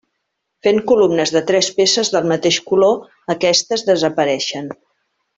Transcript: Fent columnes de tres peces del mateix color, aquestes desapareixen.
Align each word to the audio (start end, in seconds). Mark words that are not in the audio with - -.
Fent 0.67 0.79
columnes 0.91 1.33
de 1.35 1.41
tres 1.51 1.67
peces 1.79 2.09
del 2.15 2.25
mateix 2.33 2.57
color, 2.71 2.95
aquestes 3.37 3.83
desapareixen. 3.91 4.73